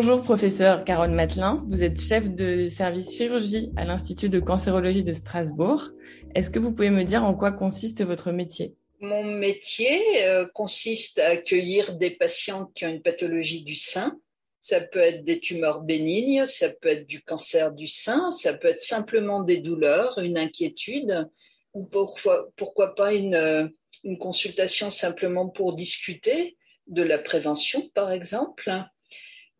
Bonjour 0.00 0.22
professeur 0.22 0.84
Carole 0.84 1.10
Matelin, 1.10 1.64
vous 1.66 1.82
êtes 1.82 2.00
chef 2.00 2.30
de 2.30 2.68
service 2.68 3.16
chirurgie 3.16 3.72
à 3.76 3.84
l'Institut 3.84 4.28
de 4.28 4.38
cancérologie 4.38 5.02
de 5.02 5.12
Strasbourg. 5.12 5.90
Est-ce 6.36 6.50
que 6.50 6.60
vous 6.60 6.70
pouvez 6.70 6.90
me 6.90 7.02
dire 7.02 7.24
en 7.24 7.34
quoi 7.34 7.50
consiste 7.50 8.04
votre 8.04 8.30
métier? 8.30 8.76
Mon 9.00 9.24
métier 9.24 10.00
euh, 10.22 10.46
consiste 10.54 11.18
à 11.18 11.30
accueillir 11.30 11.96
des 11.96 12.10
patients 12.10 12.70
qui 12.76 12.86
ont 12.86 12.90
une 12.90 13.02
pathologie 13.02 13.64
du 13.64 13.74
sein. 13.74 14.20
Ça 14.60 14.80
peut 14.80 15.00
être 15.00 15.24
des 15.24 15.40
tumeurs 15.40 15.80
bénignes, 15.80 16.46
ça 16.46 16.68
peut 16.80 16.90
être 16.90 17.08
du 17.08 17.20
cancer 17.20 17.72
du 17.72 17.88
sein, 17.88 18.30
ça 18.30 18.54
peut 18.54 18.68
être 18.68 18.82
simplement 18.82 19.42
des 19.42 19.56
douleurs, 19.56 20.16
une 20.18 20.38
inquiétude, 20.38 21.28
ou 21.74 21.82
pourquoi, 21.82 22.94
pas 22.94 23.12
euh, 23.12 23.68
une 24.04 24.18
consultation 24.18 24.90
simplement 24.90 25.48
pour 25.48 25.74
discuter 25.74 26.56
de 26.86 27.02
la 27.02 27.18
prévention, 27.18 27.90
par 27.94 28.12
exemple. 28.12 28.70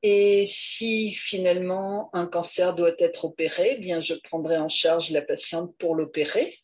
Et 0.02 0.44
si 0.46 1.12
finalement 1.14 2.10
un 2.12 2.26
cancer 2.26 2.74
doit 2.74 2.94
être 2.98 3.24
opéré, 3.24 3.74
eh 3.76 3.80
bien 3.80 4.00
je 4.00 4.14
prendrai 4.14 4.56
en 4.56 4.68
charge 4.68 5.10
la 5.10 5.22
patiente 5.22 5.74
pour 5.78 5.94
l'opérer. 5.94 6.58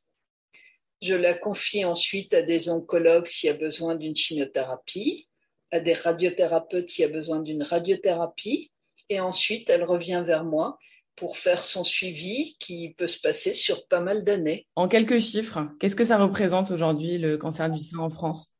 Je 1.03 1.15
la 1.15 1.37
confie 1.37 1.85
ensuite 1.85 2.33
à 2.33 2.43
des 2.43 2.69
oncologues 2.69 3.27
s'il 3.27 3.49
y 3.49 3.53
a 3.53 3.57
besoin 3.57 3.97
d'une 3.97 4.15
chimiothérapie, 4.15 5.29
à 5.71 5.81
des 5.81 5.93
radiothérapeutes 5.93 6.89
s'il 6.89 7.03
y 7.03 7.09
a 7.09 7.13
besoin 7.13 7.41
d'une 7.41 7.63
radiothérapie, 7.63 8.71
et 9.09 9.21
ensuite 9.21 9.69
elle 9.69 9.85
revient 9.85 10.23
vers 10.25 10.45
moi 10.45 10.79
pour 11.17 11.37
faire 11.37 11.63
son 11.63 11.85
suivi 11.85 12.57
qui 12.59 12.95
peut 12.97 13.07
se 13.07 13.21
passer 13.21 13.53
sur 13.53 13.87
pas 13.89 14.01
mal 14.01 14.25
d'années. 14.25 14.67
En 14.77 14.89
quelques 14.89 15.19
chiffres, 15.21 15.69
qu'est-ce 15.79 15.97
que 15.97 16.05
ça 16.05 16.19
représente 16.19 16.71
aujourd'hui 16.71 17.19
le 17.19 17.37
cancer 17.37 17.71
du 17.71 17.81
sein 17.81 17.99
en 17.99 18.11
France? 18.11 18.54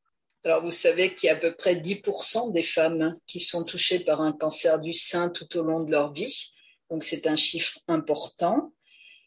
Alors, 0.45 0.63
vous 0.63 0.71
savez 0.71 1.15
qu'il 1.15 1.29
y 1.29 1.31
a 1.31 1.37
à 1.37 1.41
peu 1.41 1.55
près 1.55 1.77
10% 1.77 2.53
des 2.53 2.63
femmes 2.63 3.19
qui 3.27 3.41
sont 3.41 3.65
touchées 3.65 4.01
par 4.01 4.21
un 4.21 4.33
cancer 4.33 4.79
du 4.79 4.93
sein 4.93 5.31
tout 5.31 5.57
au 5.57 5.63
long 5.63 5.81
de 5.83 5.91
leur 5.91 6.13
vie. 6.13 6.53
Donc, 6.91 7.03
c'est 7.03 7.27
un 7.27 7.37
chiffre 7.37 7.79
important. 7.89 8.73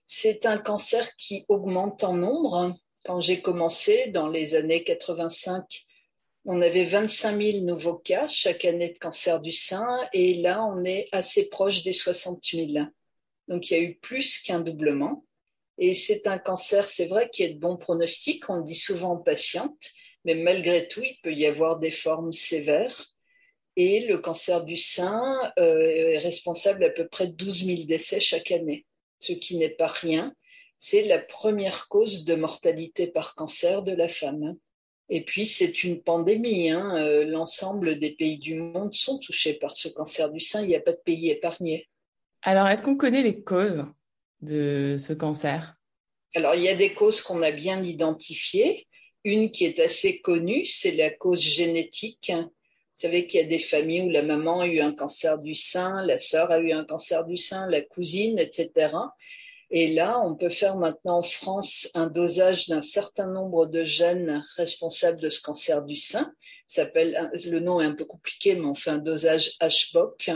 C'est 0.06 0.46
un 0.46 0.60
cancer 0.60 1.16
qui 1.18 1.44
augmente 1.48 2.04
en 2.04 2.14
nombre. 2.14 2.76
Quand 3.04 3.20
j'ai 3.20 3.42
commencé 3.42 4.10
dans 4.10 4.28
les 4.28 4.56
années 4.56 4.84
85, 4.84 5.88
on 6.46 6.62
avait 6.62 6.86
25 6.86 7.42
000 7.42 7.66
nouveaux 7.66 7.98
cas 7.98 8.28
chaque 8.28 8.64
année 8.66 8.94
de 8.94 9.00
cancer 9.00 9.42
du 9.42 9.52
sein 9.52 9.88
et 10.14 10.36
là, 10.36 10.64
on 10.64 10.86
est 10.86 11.10
assez 11.12 11.50
proche 11.50 11.84
des 11.84 11.94
60 11.94 12.44
000. 12.44 12.68
Donc, 13.48 13.72
il 13.72 13.74
y 13.74 13.80
a 13.80 13.84
eu 13.84 13.96
plus 13.96 14.40
qu'un 14.44 14.60
doublement. 14.60 15.26
Et 15.80 15.96
c'est 15.96 16.28
un 16.28 16.38
cancer, 16.38 16.86
c'est 16.86 17.06
vrai, 17.06 17.30
qui 17.32 17.42
est 17.42 17.54
de 17.54 17.60
bon 17.60 17.76
pronostic. 17.76 18.50
On 18.50 18.58
le 18.58 18.64
dit 18.66 18.76
souvent 18.76 19.14
aux 19.14 19.24
patientes 19.24 19.94
mais 20.26 20.36
malgré 20.36 20.88
tout, 20.88 21.04
il 21.04 21.18
peut 21.24 21.34
y 21.34 21.46
avoir 21.46 21.80
des 21.80 21.92
formes 21.92 22.34
sévères. 22.34 23.06
Et 23.76 24.08
le 24.08 24.18
cancer 24.18 24.66
du 24.66 24.76
sein 24.76 25.22
euh, 25.60 26.14
est 26.14 26.18
responsable 26.18 26.84
à 26.84 26.90
peu 26.90 27.08
près 27.08 27.28
de 27.28 27.34
12 27.34 27.66
000 27.66 27.84
décès 27.84 28.20
chaque 28.20 28.52
année, 28.52 28.86
ce 29.20 29.34
qui 29.34 29.58
n'est 29.58 29.70
pas 29.70 29.88
rien. 29.88 30.34
C'est 30.80 31.04
la 31.04 31.20
première 31.20 31.88
cause 31.88 32.26
de 32.26 32.36
mortalité 32.36 33.08
par 33.08 33.36
cancer 33.36 33.84
de 33.84 33.94
la 33.94 34.08
femme. 34.08 34.58
Et 35.10 35.24
puis, 35.24 35.46
c'est 35.46 35.84
une 35.84 36.02
pandémie. 36.02 36.70
Hein. 36.70 36.98
Euh, 36.98 37.24
l'ensemble 37.24 38.00
des 38.00 38.12
pays 38.12 38.40
du 38.40 38.56
monde 38.56 38.94
sont 38.94 39.20
touchés 39.20 39.54
par 39.54 39.76
ce 39.76 39.88
cancer 39.90 40.32
du 40.32 40.40
sein. 40.40 40.64
Il 40.64 40.68
n'y 40.68 40.76
a 40.76 40.82
pas 40.82 40.92
de 40.92 41.02
pays 41.04 41.30
épargné. 41.30 41.88
Alors, 42.42 42.68
est-ce 42.68 42.82
qu'on 42.82 42.98
connaît 42.98 43.24
les 43.24 43.42
causes 43.42 43.84
de 44.42 44.96
ce 44.98 45.14
cancer? 45.14 45.76
Alors, 46.36 46.56
il 46.56 46.64
y 46.64 46.70
a 46.70 46.76
des 46.76 46.94
causes 46.94 47.22
qu'on 47.22 47.42
a 47.42 47.52
bien 47.52 47.84
identifiées. 47.84 48.88
Une 49.24 49.52
qui 49.52 49.66
est 49.66 49.80
assez 49.80 50.22
connue, 50.22 50.66
c'est 50.66 50.96
la 50.96 51.10
cause 51.10 51.42
génétique. 51.42 52.32
Vous 52.32 53.02
savez 53.02 53.28
qu'il 53.28 53.42
y 53.42 53.44
a 53.44 53.48
des 53.48 53.60
familles 53.60 54.02
où 54.02 54.10
la 54.10 54.24
maman 54.24 54.62
a 54.62 54.68
eu 54.68 54.80
un 54.80 54.94
cancer 54.94 55.40
du 55.40 55.54
sein, 55.54 56.04
la 56.06 56.18
sœur 56.18 56.52
a 56.52 56.60
eu 56.60 56.72
un 56.72 56.84
cancer 56.84 57.26
du 57.26 57.38
sein, 57.38 57.70
la 57.70 57.82
cousine, 57.82 58.40
etc. 58.40 58.90
Et 59.70 59.94
là, 59.94 60.20
on 60.22 60.36
peut 60.36 60.50
faire 60.50 60.78
maintenant 60.78 61.18
en 61.18 61.24
France 61.24 61.90
un 61.94 62.08
dosage 62.08 62.68
d'un 62.70 62.82
certain 62.82 63.28
nombre 63.28 63.66
de 63.66 63.84
gènes 63.84 64.46
responsables 64.56 65.20
de 65.20 65.30
ce 65.30 65.42
cancer 65.42 65.84
du 65.84 65.98
sein. 65.98 66.34
S'appelle, 66.66 67.30
le 67.46 67.60
nom 67.60 67.82
est 67.82 67.86
un 67.86 67.94
peu 67.94 68.06
compliqué, 68.06 68.56
mais 68.56 68.66
on 68.66 68.74
fait 68.74 68.92
un 68.92 68.98
dosage 68.98 69.58
HBOC. 69.60 70.32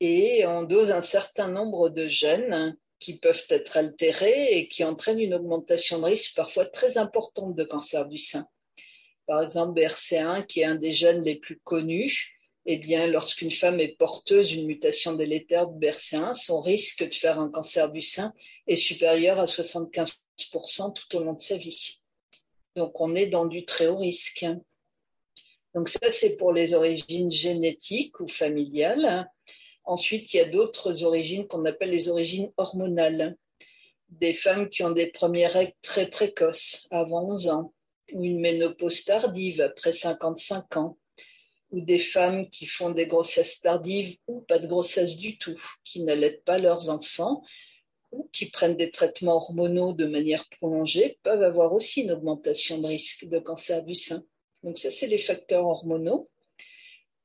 Et 0.00 0.46
on 0.46 0.62
dose 0.62 0.90
un 0.90 1.00
certain 1.00 1.48
nombre 1.48 1.88
de 1.88 2.08
gènes 2.08 2.76
qui 3.00 3.16
peuvent 3.18 3.46
être 3.48 3.76
altérés 3.78 4.58
et 4.58 4.68
qui 4.68 4.84
entraînent 4.84 5.20
une 5.20 5.34
augmentation 5.34 5.98
de 5.98 6.04
risque 6.04 6.36
parfois 6.36 6.66
très 6.66 6.98
importante 6.98 7.56
de 7.56 7.64
cancer 7.64 8.06
du 8.06 8.18
sein. 8.18 8.46
Par 9.26 9.42
exemple, 9.42 9.80
BRCA1, 9.80 10.46
qui 10.46 10.60
est 10.60 10.64
un 10.64 10.74
des 10.74 10.92
gènes 10.92 11.22
les 11.22 11.36
plus 11.36 11.58
connus, 11.64 12.36
eh 12.66 12.76
bien, 12.76 13.06
lorsqu'une 13.06 13.50
femme 13.50 13.80
est 13.80 13.96
porteuse 13.96 14.48
d'une 14.48 14.66
mutation 14.66 15.14
délétère 15.14 15.66
de 15.66 15.78
BRCA1, 15.78 16.34
son 16.34 16.60
risque 16.60 17.08
de 17.08 17.14
faire 17.14 17.40
un 17.40 17.48
cancer 17.48 17.90
du 17.90 18.02
sein 18.02 18.32
est 18.66 18.76
supérieur 18.76 19.40
à 19.40 19.46
75% 19.46 20.92
tout 20.92 21.16
au 21.16 21.20
long 21.20 21.32
de 21.32 21.40
sa 21.40 21.56
vie. 21.56 22.00
Donc, 22.76 23.00
on 23.00 23.14
est 23.14 23.26
dans 23.26 23.46
du 23.46 23.64
très 23.64 23.86
haut 23.86 23.98
risque. 23.98 24.46
Donc, 25.74 25.88
ça, 25.88 26.10
c'est 26.10 26.36
pour 26.36 26.52
les 26.52 26.74
origines 26.74 27.30
génétiques 27.30 28.20
ou 28.20 28.28
familiales. 28.28 29.30
Ensuite, 29.84 30.32
il 30.32 30.36
y 30.38 30.40
a 30.40 30.48
d'autres 30.48 31.04
origines 31.04 31.46
qu'on 31.46 31.64
appelle 31.64 31.90
les 31.90 32.08
origines 32.08 32.52
hormonales. 32.56 33.36
Des 34.08 34.32
femmes 34.32 34.68
qui 34.68 34.82
ont 34.82 34.90
des 34.90 35.06
premières 35.06 35.52
règles 35.52 35.74
très 35.82 36.08
précoces, 36.08 36.86
avant 36.90 37.24
11 37.30 37.48
ans, 37.48 37.74
ou 38.12 38.24
une 38.24 38.40
ménopause 38.40 39.04
tardive 39.04 39.60
après 39.60 39.92
55 39.92 40.76
ans, 40.76 40.98
ou 41.70 41.80
des 41.80 41.98
femmes 41.98 42.48
qui 42.50 42.66
font 42.66 42.90
des 42.90 43.06
grossesses 43.06 43.60
tardives 43.60 44.16
ou 44.26 44.40
pas 44.40 44.58
de 44.58 44.66
grossesse 44.66 45.16
du 45.16 45.38
tout, 45.38 45.60
qui 45.84 46.02
n'allaitent 46.02 46.44
pas 46.44 46.58
leurs 46.58 46.90
enfants, 46.90 47.42
ou 48.10 48.28
qui 48.32 48.46
prennent 48.46 48.76
des 48.76 48.90
traitements 48.90 49.36
hormonaux 49.36 49.92
de 49.92 50.06
manière 50.06 50.48
prolongée, 50.48 51.18
peuvent 51.22 51.42
avoir 51.42 51.72
aussi 51.72 52.02
une 52.02 52.12
augmentation 52.12 52.78
de 52.78 52.88
risque 52.88 53.28
de 53.28 53.38
cancer 53.38 53.84
du 53.84 53.94
sein. 53.94 54.22
Donc 54.62 54.78
ça, 54.78 54.90
c'est 54.90 55.06
les 55.06 55.18
facteurs 55.18 55.66
hormonaux. 55.66 56.28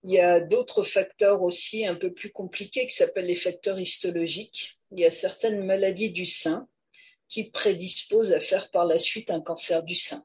Il 0.08 0.12
y 0.12 0.20
a 0.20 0.40
d'autres 0.40 0.84
facteurs 0.84 1.42
aussi 1.42 1.84
un 1.88 1.96
peu 1.96 2.14
plus 2.14 2.32
compliqués 2.32 2.86
qui 2.86 2.96
s'appellent 2.96 3.26
les 3.26 3.34
facteurs 3.34 3.80
histologiques. 3.80 4.78
Il 4.92 5.00
y 5.00 5.06
a 5.06 5.10
certaines 5.10 5.66
maladies 5.66 6.12
du 6.12 6.28
sein 6.28 6.70
qui 7.28 7.46
prédisposent 7.46 8.32
à 8.32 8.40
faire 8.40 8.70
par 8.70 8.86
la 8.86 9.00
suite 9.00 9.32
un 9.32 9.42
cancer 9.42 9.82
du 9.84 9.96
sein. 9.96 10.24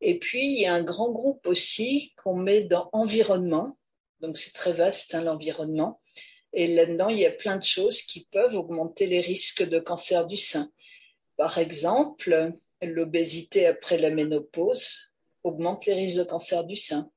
Et 0.00 0.18
puis, 0.18 0.46
il 0.46 0.58
y 0.58 0.64
a 0.64 0.72
un 0.72 0.82
grand 0.82 1.10
groupe 1.10 1.46
aussi 1.46 2.14
qu'on 2.24 2.36
met 2.36 2.62
dans 2.62 2.88
environnement. 2.94 3.76
Donc, 4.20 4.38
c'est 4.38 4.54
très 4.54 4.72
vaste, 4.72 5.14
hein, 5.14 5.20
l'environnement. 5.20 6.00
Et 6.54 6.66
là-dedans, 6.66 7.10
il 7.10 7.18
y 7.18 7.26
a 7.26 7.30
plein 7.30 7.58
de 7.58 7.64
choses 7.64 8.00
qui 8.00 8.26
peuvent 8.32 8.54
augmenter 8.54 9.06
les 9.06 9.20
risques 9.20 9.62
de 9.62 9.78
cancer 9.78 10.26
du 10.26 10.38
sein. 10.38 10.70
Par 11.36 11.58
exemple, 11.58 12.54
l'obésité 12.80 13.66
après 13.66 13.98
la 13.98 14.08
ménopause 14.08 15.12
augmente 15.44 15.84
les 15.84 15.92
risques 15.92 16.20
de 16.20 16.24
cancer 16.24 16.64
du 16.64 16.76
sein 16.76 17.12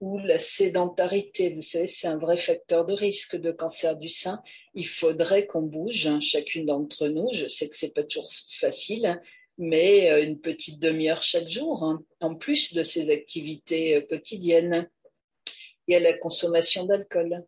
ou 0.00 0.18
la 0.18 0.38
sédentarité. 0.38 1.50
Vous 1.50 1.62
savez, 1.62 1.86
c'est 1.86 2.08
un 2.08 2.18
vrai 2.18 2.36
facteur 2.36 2.86
de 2.86 2.94
risque 2.94 3.36
de 3.36 3.52
cancer 3.52 3.98
du 3.98 4.08
sein. 4.08 4.42
Il 4.74 4.86
faudrait 4.86 5.46
qu'on 5.46 5.62
bouge, 5.62 6.06
hein, 6.06 6.20
chacune 6.20 6.66
d'entre 6.66 7.08
nous. 7.08 7.28
Je 7.32 7.46
sais 7.46 7.68
que 7.68 7.76
c'est 7.76 7.94
pas 7.94 8.02
toujours 8.02 8.30
facile, 8.50 9.06
hein, 9.06 9.20
mais 9.58 10.10
euh, 10.10 10.24
une 10.24 10.40
petite 10.40 10.80
demi-heure 10.80 11.22
chaque 11.22 11.48
jour, 11.48 11.84
hein, 11.84 12.02
en 12.20 12.34
plus 12.34 12.72
de 12.72 12.82
ces 12.82 13.10
activités 13.10 13.96
euh, 13.96 14.00
quotidiennes. 14.00 14.88
Il 15.86 15.92
y 15.92 15.96
a 15.96 16.00
la 16.00 16.16
consommation 16.16 16.86
d'alcool. 16.86 17.44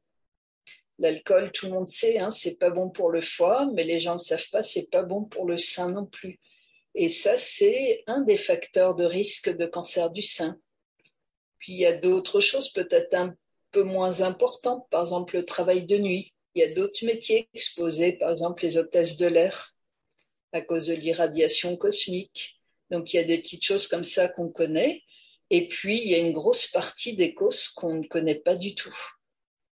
L'alcool, 0.99 1.51
tout 1.53 1.67
le 1.67 1.73
monde 1.73 1.89
sait, 1.89 2.19
c'est 2.31 2.59
pas 2.59 2.71
bon 2.71 2.91
pour 2.91 3.11
le 3.11 3.23
foie, 3.23 3.69
mais 3.73 3.85
les 3.85 3.99
gens 3.99 4.15
ne 4.15 4.21
savent 4.21 4.51
pas, 4.51 4.62
c'est 4.62 4.91
pas 4.91 5.03
bon 5.03 5.25
pour 5.25 5.47
le 5.47 5.57
sein 5.57 5.91
non 5.91 6.05
plus. 6.05 6.39
Et 6.95 7.09
ça, 7.09 7.39
c'est 7.39 8.05
un 8.07 8.21
des 8.21 8.37
facteurs 8.37 8.95
de 8.95 9.05
risque 9.05 9.49
de 9.49 9.65
cancer 9.65 10.11
du 10.11 10.23
sein. 10.23 10.61
Puis 11.62 11.75
il 11.75 11.79
y 11.79 11.87
a 11.87 11.97
d'autres 11.97 12.41
choses 12.41 12.73
peut-être 12.73 13.14
un 13.14 13.37
peu 13.70 13.85
moins 13.85 14.23
importantes, 14.23 14.85
par 14.91 15.03
exemple 15.03 15.37
le 15.37 15.47
travail 15.47 15.87
de 15.87 15.97
nuit. 15.97 16.35
Il 16.56 16.61
y 16.61 16.64
a 16.64 16.75
d'autres 16.75 17.06
métiers 17.06 17.49
exposés, 17.55 18.14
par 18.14 18.32
exemple 18.32 18.64
les 18.64 18.79
hôtesses 18.79 19.17
de 19.17 19.29
l'air, 19.29 19.73
à 20.53 20.61
cause 20.61 20.88
de 20.88 20.94
l'irradiation 20.94 21.76
cosmique. 21.76 22.61
Donc 22.91 23.14
il 23.14 23.17
y 23.19 23.20
a 23.20 23.25
des 23.25 23.38
petites 23.38 23.64
choses 23.64 23.87
comme 23.87 24.03
ça 24.03 24.29
qu'on 24.29 24.49
connaît. 24.49 25.03
Et 25.50 25.69
puis 25.69 26.03
il 26.03 26.11
y 26.11 26.17
a 26.17 26.19
une 26.19 26.32
grosse 26.32 26.67
partie 26.67 27.14
des 27.14 27.32
causes 27.32 27.69
qu'on 27.69 27.94
ne 27.94 28.09
connaît 28.09 28.41
pas 28.41 28.56
du 28.56 28.75
tout. 28.75 28.97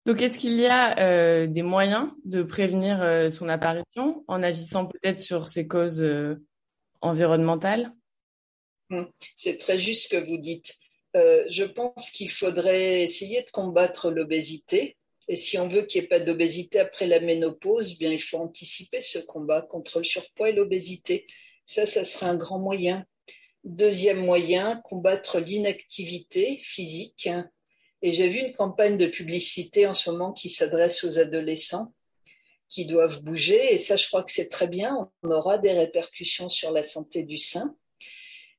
Donc 0.07 0.23
est-ce 0.23 0.39
qu'il 0.39 0.53
y 0.53 0.65
a 0.65 0.97
euh, 0.99 1.45
des 1.45 1.61
moyens 1.61 2.09
de 2.23 2.41
prévenir 2.41 2.99
euh, 3.03 3.29
son 3.29 3.47
apparition 3.47 4.23
en 4.27 4.41
agissant 4.41 4.87
peut-être 4.87 5.19
sur 5.19 5.47
ces 5.47 5.67
causes 5.67 6.01
euh, 6.01 6.43
environnementales? 7.01 7.93
Hum, 8.89 9.07
C'est 9.35 9.59
très 9.59 9.77
juste 9.77 10.09
ce 10.09 10.17
que 10.17 10.25
vous 10.25 10.39
dites. 10.39 10.79
Euh, 11.15 11.45
je 11.49 11.63
pense 11.63 12.09
qu'il 12.11 12.29
faudrait 12.29 13.03
essayer 13.03 13.43
de 13.43 13.49
combattre 13.51 14.11
l'obésité. 14.11 14.97
Et 15.27 15.37
si 15.37 15.57
on 15.57 15.67
veut 15.67 15.83
qu'il 15.83 16.01
n'y 16.01 16.05
ait 16.05 16.09
pas 16.09 16.19
d'obésité 16.19 16.79
après 16.79 17.07
la 17.07 17.19
ménopause, 17.19 17.97
bien, 17.97 18.11
il 18.11 18.21
faut 18.21 18.37
anticiper 18.37 19.01
ce 19.01 19.19
combat 19.19 19.61
contre 19.61 19.99
le 19.99 20.03
surpoids 20.03 20.49
et 20.49 20.53
l'obésité. 20.53 21.25
Ça, 21.65 21.85
ça 21.85 22.03
serait 22.03 22.27
un 22.27 22.35
grand 22.35 22.59
moyen. 22.59 23.05
Deuxième 23.63 24.23
moyen, 24.23 24.81
combattre 24.83 25.39
l'inactivité 25.39 26.61
physique. 26.63 27.29
Et 28.03 28.11
j'ai 28.11 28.27
vu 28.27 28.39
une 28.39 28.53
campagne 28.53 28.97
de 28.97 29.07
publicité 29.07 29.87
en 29.87 29.95
ce 29.95 30.11
moment 30.11 30.33
qui 30.33 30.49
s'adresse 30.49 31.03
aux 31.03 31.17
adolescents 31.17 31.93
qui 32.69 32.85
doivent 32.85 33.23
bouger. 33.23 33.73
Et 33.73 33.77
ça, 33.77 33.95
je 33.95 34.05
crois 34.07 34.21
que 34.21 34.31
c'est 34.31 34.49
très 34.49 34.67
bien. 34.67 35.09
On 35.23 35.31
aura 35.31 35.57
des 35.57 35.71
répercussions 35.71 36.49
sur 36.49 36.71
la 36.71 36.83
santé 36.83 37.23
du 37.23 37.37
sein. 37.37 37.75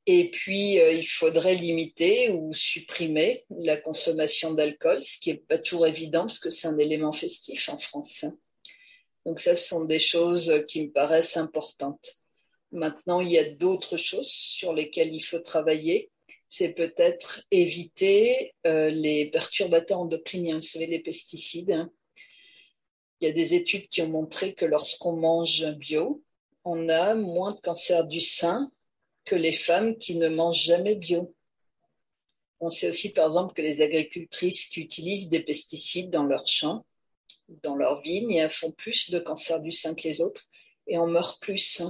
Et 0.09 0.31
puis, 0.31 0.79
euh, 0.79 0.93
il 0.93 1.07
faudrait 1.07 1.57
limiter 1.57 2.31
ou 2.31 2.55
supprimer 2.55 3.45
la 3.51 3.77
consommation 3.77 4.53
d'alcool, 4.53 5.03
ce 5.03 5.19
qui 5.19 5.33
n'est 5.33 5.39
pas 5.39 5.59
toujours 5.59 5.89
évident 5.89 6.23
parce 6.23 6.39
que 6.39 6.51
c'est 6.51 6.69
un 6.69 6.79
élément 6.79 7.13
festif 7.13 7.69
en 7.69 7.77
France. 7.77 8.25
Donc 9.25 9.41
ça, 9.41 9.57
ce 9.57 9.67
sont 9.67 9.85
des 9.85 9.99
choses 9.99 10.65
qui 10.69 10.83
me 10.83 10.93
paraissent 10.93 11.37
importantes. 11.37 12.23
Maintenant, 12.71 13.21
il 13.21 13.33
y 13.33 13.39
a 13.39 13.51
d'autres 13.55 13.97
choses 13.97 14.29
sur 14.29 14.73
lesquelles 14.73 15.13
il 15.13 15.23
faut 15.23 15.41
travailler. 15.41 16.11
C'est 16.47 16.75
peut-être 16.75 17.45
éviter 17.51 18.55
euh, 18.65 18.91
les 18.91 19.27
perturbateurs 19.27 19.99
endocriniens, 19.99 20.57
vous 20.57 20.63
savez, 20.63 20.87
les 20.87 21.01
pesticides. 21.01 21.73
Hein. 21.73 21.91
Il 23.21 23.27
y 23.27 23.31
a 23.31 23.35
des 23.35 23.55
études 23.55 23.89
qui 23.89 24.03
ont 24.03 24.09
montré 24.09 24.55
que 24.55 24.65
lorsqu'on 24.65 25.17
mange 25.17 25.67
bio, 25.79 26.23
on 26.65 26.89
a 26.89 27.17
moins 27.17 27.53
de 27.53 27.61
cancer 27.61 28.07
du 28.07 28.21
sein 28.21 28.71
que 29.27 29.35
les 29.35 29.53
femmes 29.53 29.99
qui 29.99 30.17
ne 30.17 30.29
mangent 30.29 30.65
jamais 30.65 30.95
bio. 30.95 31.35
On 32.61 32.71
sait 32.71 32.89
aussi, 32.89 33.13
par 33.13 33.27
exemple, 33.27 33.53
que 33.53 33.61
les 33.61 33.83
agricultrices 33.83 34.71
qui 34.71 34.81
utilisent 34.81 35.29
des 35.29 35.41
pesticides 35.41 36.11
dans 36.11 36.25
leurs 36.25 36.47
champs, 36.47 36.87
dans 37.63 37.77
leurs 37.77 38.01
vignes, 38.01 38.49
font 38.49 38.71
plus 38.71 39.11
de 39.11 39.19
cancer 39.19 39.61
du 39.61 39.73
sein 39.73 39.95
que 39.95 40.09
les 40.09 40.23
autres 40.23 40.49
et 40.87 40.97
en 40.97 41.07
meurent 41.07 41.39
plus. 41.41 41.83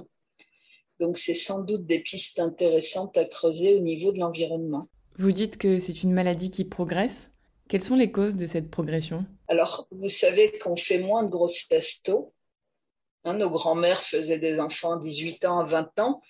Donc, 0.98 1.18
c'est 1.18 1.34
sans 1.34 1.62
doute 1.62 1.86
des 1.86 2.00
pistes 2.00 2.40
intéressantes 2.40 3.16
à 3.16 3.26
creuser 3.26 3.74
au 3.74 3.80
niveau 3.80 4.12
de 4.12 4.18
l'environnement. 4.18 4.88
Vous 5.18 5.32
dites 5.32 5.56
que 5.58 5.78
c'est 5.78 6.02
une 6.02 6.12
maladie 6.12 6.50
qui 6.50 6.64
progresse. 6.64 7.30
Quelles 7.68 7.82
sont 7.82 7.96
les 7.96 8.10
causes 8.10 8.36
de 8.36 8.46
cette 8.46 8.70
progression? 8.70 9.26
Alors, 9.48 9.86
vous 9.90 10.08
savez 10.08 10.58
qu'on 10.58 10.76
fait 10.76 10.98
moins 10.98 11.22
de 11.22 11.28
grossesses 11.28 12.02
tôt. 12.02 12.32
Hein, 13.24 13.34
nos 13.34 13.50
grands-mères 13.50 14.02
faisaient 14.02 14.38
des 14.38 14.58
enfants 14.58 14.98
à 14.98 15.00
18 15.00 15.44
ans, 15.44 15.60
à 15.60 15.64
20 15.64 15.98
ans. 15.98 16.22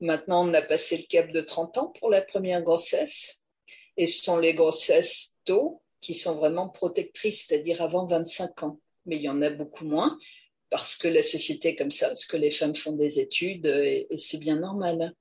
Maintenant, 0.00 0.48
on 0.48 0.54
a 0.54 0.62
passé 0.62 0.96
le 0.98 1.04
cap 1.08 1.30
de 1.32 1.40
30 1.40 1.78
ans 1.78 1.92
pour 1.98 2.10
la 2.10 2.22
première 2.22 2.62
grossesse. 2.62 3.48
Et 3.96 4.06
ce 4.06 4.22
sont 4.22 4.38
les 4.38 4.54
grossesses 4.54 5.40
tôt 5.44 5.82
qui 6.00 6.14
sont 6.14 6.36
vraiment 6.36 6.68
protectrices, 6.68 7.46
c'est-à-dire 7.46 7.82
avant 7.82 8.06
25 8.06 8.62
ans. 8.62 8.80
Mais 9.06 9.16
il 9.16 9.22
y 9.22 9.28
en 9.28 9.42
a 9.42 9.50
beaucoup 9.50 9.84
moins 9.84 10.18
parce 10.70 10.96
que 10.96 11.08
la 11.08 11.22
société 11.22 11.70
est 11.70 11.76
comme 11.76 11.90
ça, 11.90 12.08
parce 12.08 12.26
que 12.26 12.36
les 12.36 12.50
femmes 12.50 12.76
font 12.76 12.92
des 12.92 13.20
études 13.20 13.66
et, 13.66 14.06
c'est 14.16 14.38
bien 14.38 14.56
normal. 14.56 15.14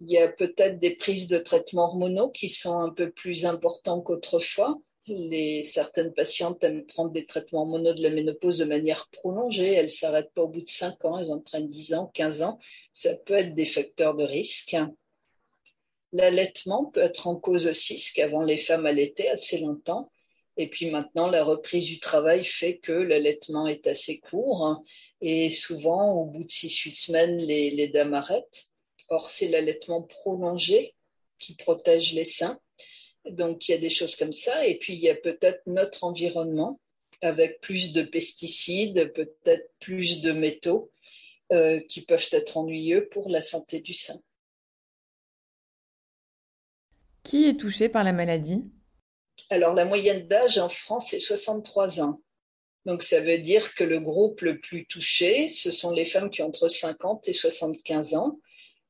Il 0.00 0.10
y 0.10 0.18
a 0.18 0.28
peut-être 0.28 0.78
des 0.78 0.94
prises 0.94 1.28
de 1.28 1.38
traitements 1.38 1.86
hormonaux 1.86 2.30
qui 2.30 2.48
sont 2.50 2.78
un 2.78 2.90
peu 2.90 3.10
plus 3.10 3.46
importants 3.46 4.02
qu'autrefois. 4.02 4.76
Les, 5.08 5.62
certaines 5.62 6.12
patientes 6.12 6.64
aiment 6.64 6.84
prendre 6.84 7.12
des 7.12 7.26
traitements 7.26 7.60
hormonaux 7.60 7.94
de 7.94 8.02
la 8.02 8.10
ménopause 8.10 8.58
de 8.58 8.64
manière 8.64 9.08
prolongée. 9.10 9.72
Elles 9.74 9.84
ne 9.84 9.90
s'arrêtent 9.90 10.32
pas 10.34 10.42
au 10.42 10.48
bout 10.48 10.62
de 10.62 10.68
5 10.68 11.04
ans, 11.04 11.18
elles 11.18 11.30
en 11.30 11.38
prennent 11.38 11.68
10 11.68 11.94
ans, 11.94 12.10
15 12.12 12.42
ans. 12.42 12.58
Ça 12.92 13.16
peut 13.24 13.34
être 13.34 13.54
des 13.54 13.66
facteurs 13.66 14.16
de 14.16 14.24
risque. 14.24 14.76
L'allaitement 16.12 16.86
peut 16.86 17.02
être 17.02 17.28
en 17.28 17.36
cause 17.36 17.68
aussi, 17.68 17.94
parce 17.94 18.10
qu'avant 18.12 18.42
les 18.42 18.58
femmes 18.58 18.86
allaitaient 18.86 19.28
assez 19.28 19.60
longtemps. 19.60 20.10
Et 20.56 20.68
puis 20.68 20.90
maintenant, 20.90 21.28
la 21.28 21.44
reprise 21.44 21.84
du 21.84 22.00
travail 22.00 22.44
fait 22.44 22.78
que 22.78 22.92
l'allaitement 22.92 23.68
est 23.68 23.86
assez 23.86 24.18
court. 24.20 24.82
Et 25.20 25.50
souvent, 25.50 26.14
au 26.14 26.24
bout 26.24 26.44
de 26.44 26.50
6-8 26.50 26.92
semaines, 26.92 27.38
les, 27.38 27.70
les 27.70 27.88
dames 27.88 28.14
arrêtent. 28.14 28.66
Or, 29.08 29.28
c'est 29.28 29.48
l'allaitement 29.48 30.02
prolongé 30.02 30.94
qui 31.38 31.54
protège 31.54 32.12
les 32.12 32.24
seins. 32.24 32.58
Donc, 33.30 33.68
il 33.68 33.72
y 33.72 33.74
a 33.74 33.78
des 33.78 33.90
choses 33.90 34.16
comme 34.16 34.32
ça. 34.32 34.66
Et 34.66 34.78
puis, 34.78 34.94
il 34.94 35.00
y 35.00 35.10
a 35.10 35.14
peut-être 35.14 35.62
notre 35.66 36.04
environnement 36.04 36.80
avec 37.22 37.60
plus 37.60 37.92
de 37.92 38.02
pesticides, 38.02 39.12
peut-être 39.14 39.70
plus 39.80 40.20
de 40.22 40.32
métaux 40.32 40.90
euh, 41.52 41.80
qui 41.88 42.02
peuvent 42.02 42.28
être 42.32 42.56
ennuyeux 42.56 43.08
pour 43.08 43.28
la 43.28 43.42
santé 43.42 43.80
du 43.80 43.94
sein. 43.94 44.18
Qui 47.22 47.48
est 47.48 47.58
touché 47.58 47.88
par 47.88 48.04
la 48.04 48.12
maladie? 48.12 48.70
Alors, 49.50 49.74
la 49.74 49.84
moyenne 49.84 50.26
d'âge 50.26 50.58
en 50.58 50.68
France 50.68 51.12
est 51.12 51.20
63 51.20 52.00
ans. 52.00 52.20
Donc, 52.84 53.02
ça 53.02 53.20
veut 53.20 53.38
dire 53.38 53.74
que 53.74 53.82
le 53.82 53.98
groupe 53.98 54.42
le 54.42 54.60
plus 54.60 54.86
touché, 54.86 55.48
ce 55.48 55.72
sont 55.72 55.90
les 55.90 56.04
femmes 56.04 56.30
qui 56.30 56.42
ont 56.42 56.46
entre 56.46 56.68
50 56.68 57.26
et 57.28 57.32
75 57.32 58.14
ans. 58.14 58.38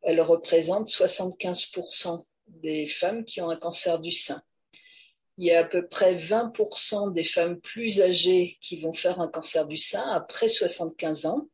Elles 0.02 0.20
représentent 0.20 0.90
75% 0.90 2.24
des 2.48 2.86
femmes 2.86 3.24
qui 3.24 3.40
ont 3.40 3.50
un 3.50 3.56
cancer 3.56 4.00
du 4.00 4.12
sein. 4.12 4.40
Il 5.38 5.46
y 5.46 5.52
a 5.52 5.60
à 5.60 5.64
peu 5.64 5.86
près 5.86 6.14
20% 6.14 7.12
des 7.12 7.24
femmes 7.24 7.60
plus 7.60 8.00
âgées 8.00 8.56
qui 8.62 8.80
vont 8.80 8.94
faire 8.94 9.20
un 9.20 9.28
cancer 9.28 9.66
du 9.68 9.76
sein 9.76 10.04
après 10.12 10.48
75 10.48 11.26
ans. 11.26 11.48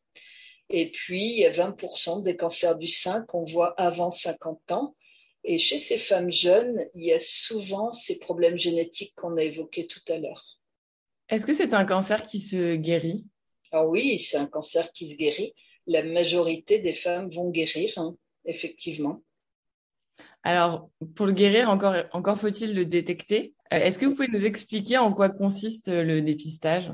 Et 0.71 0.91
puis, 0.91 1.25
il 1.33 1.39
y 1.39 1.44
a 1.44 1.50
20% 1.50 2.23
des 2.23 2.37
cancers 2.37 2.79
du 2.79 2.87
sein 2.87 3.23
qu'on 3.27 3.44
voit 3.44 3.75
avant 3.81 4.11
50 4.11 4.73
ans. 4.73 4.97
Et 5.44 5.59
chez 5.59 5.79
ces 5.79 5.99
femmes 5.99 6.31
jeunes, 6.31 6.87
il 6.94 7.05
y 7.05 7.12
a 7.12 7.19
souvent 7.19 7.93
ces 7.93 8.21
problèmes 8.21 8.59
génétiques 8.59 9.15
qu'on 9.17 9.37
a 9.37 9.43
évoqués 9.43 9.87
tout 9.89 10.00
à 10.09 10.19
l'heure. 10.19 10.61
Est-ce 11.29 11.47
que 11.47 11.53
c'est 11.53 11.75
un 11.75 11.85
cancer 11.85 12.25
qui 12.25 12.41
se 12.41 12.77
guérit? 12.77 13.27
Ah 13.73 13.87
oui, 13.87 14.21
c'est 14.21 14.37
un 14.37 14.47
cancer 14.47 14.93
qui 14.93 15.09
se 15.11 15.17
guérit. 15.17 15.55
La 15.87 16.05
majorité 16.05 16.79
des 16.79 16.93
femmes 16.93 17.29
vont 17.31 17.50
guérir, 17.50 17.93
hein, 17.97 18.17
effectivement. 18.44 19.23
Alors, 20.44 20.91
pour 21.15 21.27
le 21.27 21.33
guérir, 21.33 21.71
encore, 21.71 21.94
encore 22.12 22.39
faut-il 22.39 22.75
le 22.75 22.85
détecter. 22.85 23.55
Euh, 23.73 23.77
est-ce 23.77 23.99
que 23.99 24.06
vous 24.06 24.15
pouvez 24.15 24.29
nous 24.29 24.44
expliquer 24.44 24.99
en 24.99 25.12
quoi 25.12 25.29
consiste 25.29 25.89
le 25.89 26.21
dépistage? 26.21 26.93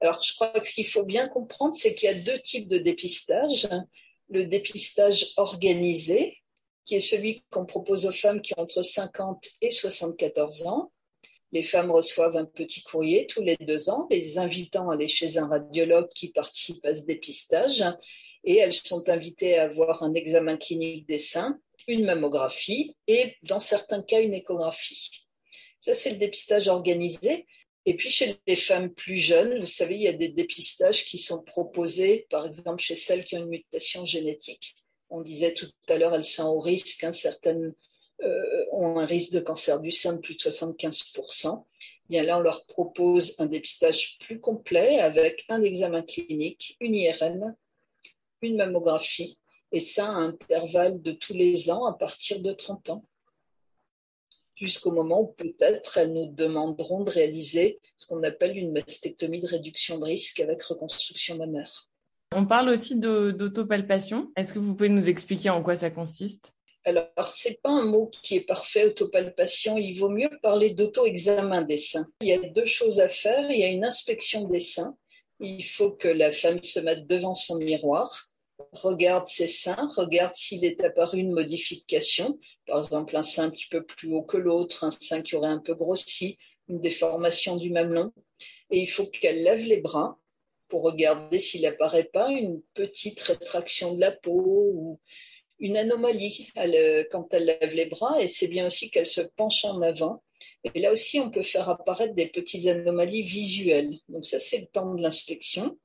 Alors, 0.00 0.22
je 0.22 0.34
crois 0.34 0.48
que 0.50 0.66
ce 0.66 0.72
qu'il 0.72 0.86
faut 0.86 1.04
bien 1.04 1.28
comprendre, 1.28 1.74
c'est 1.74 1.94
qu'il 1.94 2.08
y 2.08 2.12
a 2.12 2.18
deux 2.18 2.38
types 2.40 2.68
de 2.68 2.78
dépistage. 2.78 3.68
Le 4.30 4.46
dépistage 4.46 5.32
organisé, 5.36 6.38
qui 6.86 6.94
est 6.94 7.00
celui 7.00 7.44
qu'on 7.50 7.66
propose 7.66 8.06
aux 8.06 8.12
femmes 8.12 8.40
qui 8.40 8.54
ont 8.56 8.62
entre 8.62 8.82
50 8.82 9.44
et 9.60 9.70
74 9.70 10.66
ans. 10.66 10.92
Les 11.52 11.62
femmes 11.62 11.90
reçoivent 11.90 12.36
un 12.36 12.44
petit 12.44 12.82
courrier 12.82 13.26
tous 13.26 13.42
les 13.42 13.56
deux 13.56 13.90
ans, 13.90 14.06
les 14.10 14.38
invitant 14.38 14.90
à 14.90 14.94
aller 14.94 15.08
chez 15.08 15.38
un 15.38 15.48
radiologue 15.48 16.08
qui 16.14 16.30
participe 16.30 16.84
à 16.86 16.94
ce 16.94 17.04
dépistage. 17.04 17.84
Et 18.44 18.56
elles 18.56 18.72
sont 18.72 19.08
invitées 19.08 19.58
à 19.58 19.64
avoir 19.64 20.02
un 20.02 20.14
examen 20.14 20.56
clinique 20.56 21.06
des 21.06 21.18
seins 21.18 21.58
une 21.88 22.04
mammographie 22.04 22.94
et 23.08 23.34
dans 23.42 23.60
certains 23.60 24.02
cas 24.02 24.20
une 24.20 24.34
échographie. 24.34 25.10
Ça, 25.80 25.94
c'est 25.94 26.12
le 26.12 26.18
dépistage 26.18 26.68
organisé. 26.68 27.46
Et 27.86 27.96
puis 27.96 28.10
chez 28.10 28.36
les 28.46 28.56
femmes 28.56 28.92
plus 28.92 29.16
jeunes, 29.16 29.58
vous 29.60 29.66
savez, 29.66 29.94
il 29.94 30.02
y 30.02 30.08
a 30.08 30.12
des 30.12 30.28
dépistages 30.28 31.06
qui 31.06 31.18
sont 31.18 31.42
proposés, 31.42 32.26
par 32.30 32.46
exemple 32.46 32.82
chez 32.82 32.96
celles 32.96 33.24
qui 33.24 33.36
ont 33.36 33.42
une 33.44 33.48
mutation 33.48 34.04
génétique. 34.04 34.76
On 35.08 35.22
disait 35.22 35.54
tout 35.54 35.70
à 35.88 35.96
l'heure, 35.96 36.14
elles 36.14 36.24
sont 36.24 36.48
au 36.48 36.60
risque, 36.60 37.02
hein, 37.02 37.12
certaines 37.12 37.72
euh, 38.22 38.64
ont 38.72 38.98
un 38.98 39.06
risque 39.06 39.32
de 39.32 39.40
cancer 39.40 39.80
du 39.80 39.90
sein 39.90 40.16
de 40.16 40.20
plus 40.20 40.34
de 40.34 40.40
75%. 40.40 41.64
Bien 42.10 42.22
là, 42.24 42.36
on 42.36 42.40
leur 42.40 42.66
propose 42.66 43.40
un 43.40 43.46
dépistage 43.46 44.18
plus 44.18 44.38
complet 44.38 44.98
avec 44.98 45.44
un 45.48 45.62
examen 45.62 46.02
clinique, 46.02 46.76
une 46.80 46.94
IRM, 46.94 47.54
une 48.42 48.56
mammographie 48.56 49.37
et 49.72 49.80
ça 49.80 50.10
à 50.10 50.16
intervalle 50.16 51.02
de 51.02 51.12
tous 51.12 51.34
les 51.34 51.70
ans 51.70 51.86
à 51.86 51.92
partir 51.92 52.40
de 52.40 52.52
30 52.52 52.90
ans, 52.90 53.04
jusqu'au 54.56 54.92
moment 54.92 55.22
où 55.22 55.26
peut-être 55.28 55.98
elles 55.98 56.12
nous 56.12 56.32
demanderont 56.32 57.04
de 57.04 57.10
réaliser 57.10 57.80
ce 57.96 58.06
qu'on 58.06 58.22
appelle 58.22 58.56
une 58.56 58.72
mastectomie 58.72 59.40
de 59.40 59.46
réduction 59.46 59.98
de 59.98 60.04
risque 60.04 60.40
avec 60.40 60.62
reconstruction 60.62 61.36
mammaire. 61.36 61.88
On 62.34 62.44
parle 62.44 62.68
aussi 62.68 62.98
d'autopalpation. 62.98 64.30
Est-ce 64.36 64.52
que 64.52 64.58
vous 64.58 64.74
pouvez 64.74 64.90
nous 64.90 65.08
expliquer 65.08 65.50
en 65.50 65.62
quoi 65.62 65.76
ça 65.76 65.90
consiste? 65.90 66.52
Alors, 66.84 67.30
c'est 67.34 67.60
pas 67.62 67.70
un 67.70 67.84
mot 67.84 68.10
qui 68.22 68.36
est 68.36 68.46
parfait, 68.46 68.86
autopalpation. 68.86 69.76
Il 69.76 69.98
vaut 69.98 70.10
mieux 70.10 70.30
parler 70.42 70.74
d'auto-examen 70.74 71.62
des 71.62 71.76
seins. 71.76 72.06
Il 72.20 72.28
y 72.28 72.32
a 72.32 72.38
deux 72.38 72.66
choses 72.66 73.00
à 73.00 73.08
faire. 73.08 73.50
Il 73.50 73.58
y 73.58 73.64
a 73.64 73.68
une 73.68 73.84
inspection 73.84 74.44
des 74.44 74.60
seins. 74.60 74.96
Il 75.40 75.64
faut 75.64 75.92
que 75.92 76.08
la 76.08 76.30
femme 76.30 76.62
se 76.62 76.80
mette 76.80 77.06
devant 77.06 77.34
son 77.34 77.58
miroir 77.58 78.27
regarde 78.72 79.26
ses 79.26 79.46
seins, 79.46 79.90
regarde 79.96 80.34
s'il 80.34 80.64
est 80.64 80.82
apparu 80.82 81.18
une 81.18 81.32
modification, 81.32 82.38
par 82.66 82.78
exemple 82.78 83.16
un 83.16 83.22
sein 83.22 83.44
un 83.44 83.50
petit 83.50 83.68
peu 83.68 83.84
plus 83.84 84.12
haut 84.12 84.22
que 84.22 84.36
l'autre, 84.36 84.84
un 84.84 84.90
sein 84.90 85.22
qui 85.22 85.36
aurait 85.36 85.48
un 85.48 85.58
peu 85.58 85.74
grossi, 85.74 86.38
une 86.68 86.80
déformation 86.80 87.56
du 87.56 87.70
mamelon. 87.70 88.12
Et 88.70 88.80
il 88.80 88.88
faut 88.88 89.06
qu'elle 89.06 89.42
lève 89.42 89.64
les 89.64 89.80
bras 89.80 90.18
pour 90.68 90.82
regarder 90.82 91.40
s'il 91.40 91.62
n'apparaît 91.62 92.04
pas 92.12 92.30
une 92.30 92.60
petite 92.74 93.20
rétraction 93.20 93.94
de 93.94 94.00
la 94.00 94.12
peau 94.12 94.70
ou 94.74 95.00
une 95.58 95.76
anomalie 95.76 96.48
euh, 96.58 97.04
quand 97.10 97.32
elle 97.32 97.46
lève 97.46 97.74
les 97.74 97.86
bras. 97.86 98.20
Et 98.20 98.28
c'est 98.28 98.48
bien 98.48 98.66
aussi 98.66 98.90
qu'elle 98.90 99.06
se 99.06 99.22
penche 99.36 99.64
en 99.64 99.80
avant. 99.80 100.22
Et 100.62 100.80
là 100.80 100.92
aussi, 100.92 101.18
on 101.18 101.30
peut 101.30 101.42
faire 101.42 101.68
apparaître 101.68 102.14
des 102.14 102.28
petites 102.28 102.66
anomalies 102.66 103.22
visuelles. 103.22 103.98
Donc 104.08 104.26
ça, 104.26 104.38
c'est 104.38 104.60
le 104.60 104.66
temps 104.66 104.94
de 104.94 105.02
l'inspection. 105.02 105.78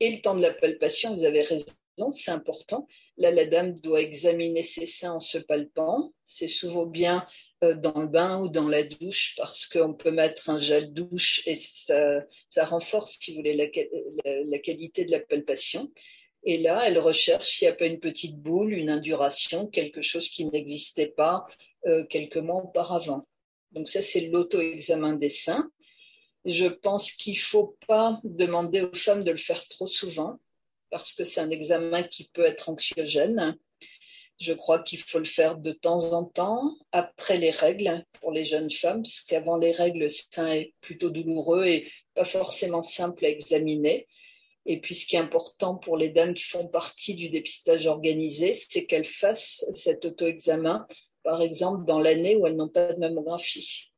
Et 0.00 0.10
le 0.10 0.20
temps 0.20 0.34
de 0.34 0.42
la 0.42 0.52
palpation, 0.52 1.14
vous 1.16 1.24
avez 1.24 1.42
raison 1.42 1.64
c'est 2.12 2.30
important. 2.30 2.86
Là, 3.16 3.30
la 3.30 3.46
dame 3.46 3.78
doit 3.80 4.02
examiner 4.02 4.62
ses 4.62 4.86
seins 4.86 5.14
en 5.14 5.20
se 5.20 5.38
palpant. 5.38 6.12
C'est 6.24 6.48
souvent 6.48 6.86
bien 6.86 7.26
euh, 7.64 7.74
dans 7.74 8.00
le 8.00 8.08
bain 8.08 8.40
ou 8.40 8.48
dans 8.48 8.68
la 8.68 8.82
douche 8.82 9.34
parce 9.36 9.66
qu'on 9.66 9.94
peut 9.94 10.10
mettre 10.10 10.50
un 10.50 10.58
gel 10.58 10.92
douche 10.92 11.42
et 11.46 11.54
ça, 11.54 12.64
renforce, 12.64 13.18
si 13.20 13.30
vous 13.30 13.38
voulez, 13.38 13.54
la, 13.54 14.58
qualité 14.58 15.04
de 15.04 15.10
la 15.10 15.20
palpation. 15.20 15.90
Et 16.44 16.58
là, 16.58 16.84
elle 16.86 16.98
recherche 16.98 17.48
s'il 17.48 17.66
n'y 17.66 17.72
a 17.72 17.76
pas 17.76 17.86
une 17.86 17.98
petite 17.98 18.36
boule, 18.36 18.72
une 18.72 18.90
induration, 18.90 19.66
quelque 19.66 20.02
chose 20.02 20.28
qui 20.28 20.44
n'existait 20.44 21.08
pas 21.08 21.46
euh, 21.86 22.04
quelques 22.04 22.36
mois 22.36 22.62
auparavant. 22.62 23.26
Donc 23.72 23.88
ça, 23.88 24.02
c'est 24.02 24.28
l'auto-examen 24.28 25.14
des 25.14 25.28
seins. 25.28 25.70
Je 26.44 26.66
pense 26.66 27.12
qu'il 27.12 27.34
ne 27.34 27.38
faut 27.38 27.76
pas 27.88 28.20
demander 28.22 28.82
aux 28.82 28.94
femmes 28.94 29.24
de 29.24 29.32
le 29.32 29.38
faire 29.38 29.66
trop 29.68 29.88
souvent 29.88 30.38
parce 30.98 31.14
que 31.14 31.24
c'est 31.24 31.40
un 31.40 31.50
examen 31.50 32.02
qui 32.02 32.30
peut 32.32 32.44
être 32.44 32.68
anxiogène. 32.68 33.56
Je 34.38 34.52
crois 34.52 34.80
qu'il 34.80 34.98
faut 34.98 35.18
le 35.18 35.24
faire 35.24 35.56
de 35.56 35.72
temps 35.72 36.12
en 36.12 36.24
temps, 36.24 36.76
après 36.92 37.38
les 37.38 37.50
règles, 37.50 38.04
pour 38.20 38.32
les 38.32 38.44
jeunes 38.44 38.70
femmes, 38.70 39.02
parce 39.02 39.22
qu'avant 39.22 39.56
les 39.56 39.72
règles, 39.72 40.00
le 40.00 40.08
sein 40.08 40.52
est 40.52 40.74
plutôt 40.80 41.10
douloureux 41.10 41.64
et 41.64 41.90
pas 42.14 42.24
forcément 42.24 42.82
simple 42.82 43.24
à 43.24 43.28
examiner. 43.28 44.06
Et 44.66 44.80
puis, 44.80 44.94
ce 44.94 45.06
qui 45.06 45.16
est 45.16 45.20
important 45.20 45.76
pour 45.76 45.96
les 45.96 46.08
dames 46.08 46.34
qui 46.34 46.44
font 46.44 46.68
partie 46.68 47.14
du 47.14 47.28
dépistage 47.28 47.86
organisé, 47.86 48.52
c'est 48.52 48.86
qu'elles 48.86 49.06
fassent 49.06 49.64
cet 49.74 50.04
auto-examen, 50.04 50.86
par 51.22 51.40
exemple, 51.40 51.86
dans 51.86 52.00
l'année 52.00 52.36
où 52.36 52.46
elles 52.46 52.56
n'ont 52.56 52.68
pas 52.68 52.92
de 52.92 52.98
mammographie. 52.98 53.92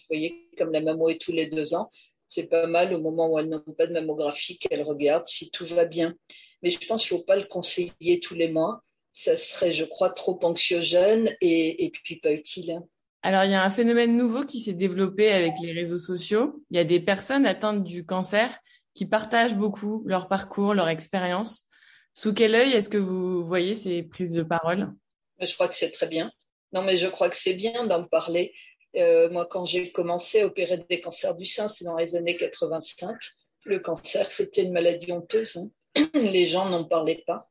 Vous 0.00 0.16
voyez, 0.16 0.48
comme 0.58 0.72
la 0.72 0.80
mammo 0.80 1.08
est 1.08 1.20
tous 1.20 1.32
les 1.32 1.48
deux 1.48 1.74
ans, 1.74 1.88
c'est 2.30 2.48
pas 2.48 2.66
mal 2.66 2.94
au 2.94 3.00
moment 3.00 3.30
où 3.30 3.38
elles 3.38 3.48
n'ont 3.48 3.60
pas 3.76 3.86
de 3.86 3.92
mammographie 3.92 4.58
qu'elles 4.58 4.82
regardent 4.82 5.28
si 5.28 5.50
tout 5.50 5.66
va 5.66 5.84
bien. 5.84 6.14
Mais 6.62 6.70
je 6.70 6.78
pense 6.86 7.06
qu'il 7.06 7.14
ne 7.14 7.20
faut 7.20 7.26
pas 7.26 7.36
le 7.36 7.44
conseiller 7.44 8.20
tous 8.20 8.34
les 8.34 8.48
mois 8.48 8.82
ça 9.12 9.36
serait, 9.36 9.72
je 9.72 9.84
crois, 9.84 10.10
trop 10.10 10.38
anxiogène 10.42 11.36
et, 11.40 11.90
puis 12.02 12.16
pas 12.16 12.32
utile. 12.32 12.80
Alors, 13.22 13.44
il 13.44 13.50
y 13.50 13.54
a 13.54 13.62
un 13.62 13.70
phénomène 13.70 14.16
nouveau 14.16 14.44
qui 14.44 14.60
s'est 14.60 14.72
développé 14.72 15.30
avec 15.30 15.54
les 15.62 15.72
réseaux 15.72 15.98
sociaux. 15.98 16.62
Il 16.70 16.76
y 16.76 16.80
a 16.80 16.84
des 16.84 17.00
personnes 17.00 17.44
atteintes 17.44 17.84
du 17.84 18.06
cancer 18.06 18.58
qui 18.94 19.06
partagent 19.06 19.56
beaucoup 19.56 20.02
leur 20.06 20.28
parcours, 20.28 20.74
leur 20.74 20.88
expérience. 20.88 21.66
Sous 22.14 22.32
quel 22.32 22.54
œil 22.54 22.72
est-ce 22.72 22.88
que 22.88 22.98
vous 22.98 23.44
voyez 23.44 23.74
ces 23.74 24.02
prises 24.02 24.32
de 24.32 24.42
parole? 24.42 24.92
Je 25.38 25.52
crois 25.54 25.68
que 25.68 25.76
c'est 25.76 25.90
très 25.90 26.08
bien. 26.08 26.32
Non, 26.72 26.82
mais 26.82 26.96
je 26.96 27.08
crois 27.08 27.28
que 27.28 27.36
c'est 27.36 27.54
bien 27.54 27.86
d'en 27.86 28.04
parler. 28.04 28.54
Euh, 28.96 29.30
moi, 29.30 29.46
quand 29.46 29.66
j'ai 29.66 29.92
commencé 29.92 30.40
à 30.40 30.46
opérer 30.46 30.78
des 30.88 31.00
cancers 31.00 31.36
du 31.36 31.46
sein, 31.46 31.68
c'est 31.68 31.84
dans 31.84 31.96
les 31.96 32.16
années 32.16 32.36
85. 32.36 33.16
Le 33.64 33.78
cancer, 33.78 34.30
c'était 34.30 34.62
une 34.62 34.72
maladie 34.72 35.12
honteuse. 35.12 35.56
Hein. 35.56 36.10
Les 36.14 36.46
gens 36.46 36.68
n'en 36.68 36.84
parlaient 36.84 37.22
pas. 37.26 37.48